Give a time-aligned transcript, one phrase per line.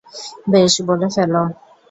[0.51, 1.43] বেশ, বলে ফেলো।